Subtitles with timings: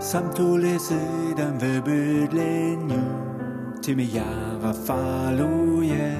[0.00, 3.02] Sam tu lesydam w bydleniu
[3.82, 6.18] Tymi jara falujesz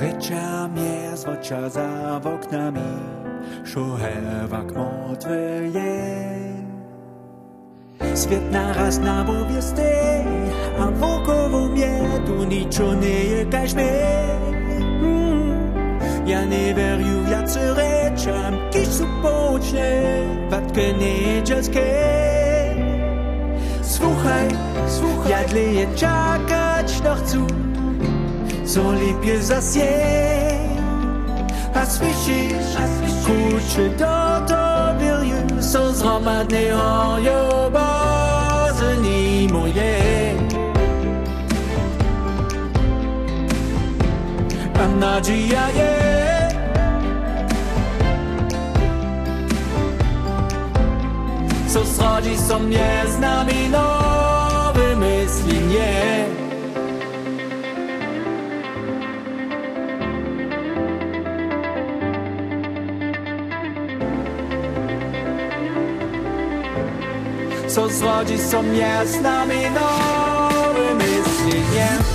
[0.00, 2.80] Rycza mnie zwocza za oknami
[3.64, 6.64] Szuhewak motwy jest
[8.26, 10.24] Świat naraz na bowie stej
[10.78, 14.24] A wokoło mnie tu niczo nie je każ mnie
[16.26, 21.90] Ja nie weriu wiac rečam, kiž su počne, vatke neđaske.
[23.82, 24.48] Słuchaj,
[24.88, 27.46] słuchaj, ja dleje czakać no chcу,
[28.66, 29.92] co lepiej zasie.
[31.74, 32.74] A słyszysz,
[33.24, 34.64] kurczę do to
[34.98, 39.94] wierzę, są zromadne ojo bazyni moje.
[44.82, 46.23] A nadzieja jest,
[51.74, 56.24] co schodzi są mnie z nami nowe myśli nie.
[67.68, 72.13] Co schodzi są mnie z nami nowe myśli nie.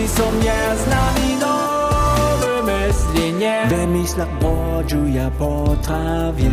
[0.00, 3.66] Co schodzi są mnie z nami nowe myśli nie?
[3.70, 6.50] We myślach brodziu ja po trawie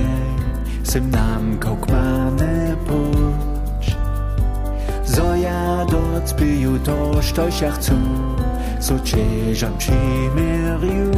[0.84, 3.96] Sym nam kokmane puć
[5.04, 7.94] So ja docpiju to, što ja chcу
[8.80, 11.12] So cieżam przymierju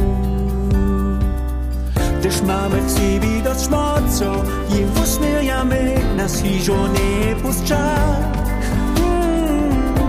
[2.20, 4.32] Gdyż mamy w sobie dość mocno
[4.80, 7.96] Im usmierjamy nas hiżo nie puszcza.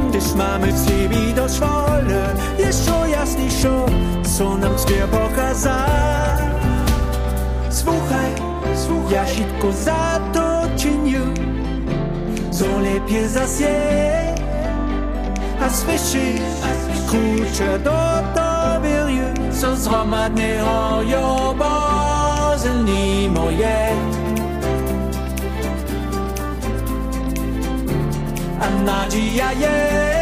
[0.10, 1.91] Gdyż mamy w sobie dość jasniejszo,
[4.42, 6.42] co nam zwie pokazać
[7.70, 8.32] Słuchaj,
[8.76, 11.20] słuchaj, ja szybko za to czynię
[12.52, 13.76] Co lepiej zasie
[15.62, 16.42] A słyszysz,
[17.10, 18.00] kurczę do
[18.36, 23.90] to wierzę Co zromadnego jo bozyni moje.
[28.62, 30.21] A nadzieja jest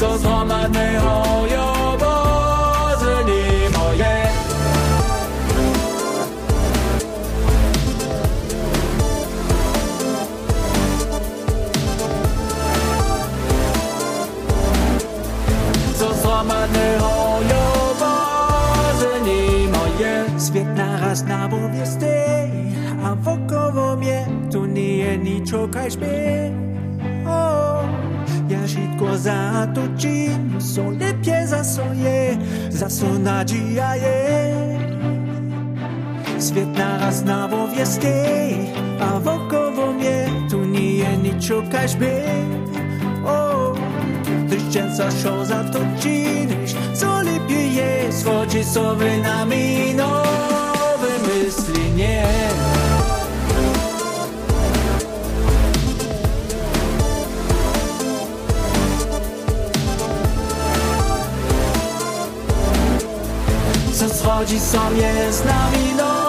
[0.00, 1.22] Co zromadnego
[1.52, 3.42] jo bozyni
[3.78, 4.28] moje
[15.98, 17.10] Co zromadnego
[17.50, 22.50] jo bozyni moje Świat naraz na bowie stej
[23.04, 26.50] A wokoło mnie tu nie niczo każ mnie
[29.18, 32.38] Za to czynię Są lepiej za swoje
[32.70, 34.78] Za co nadzieja jest
[36.50, 38.54] Świat naraz na bowie stej
[39.00, 42.24] A wokoło mnie tu nie niczo każ mnie
[43.26, 43.74] O,
[44.46, 52.37] gdyż często szło za to czynisz Co lepiej jest Chodzi sobie nami nowe myśli nie
[64.28, 66.27] Co schodzi sobie z nami nowe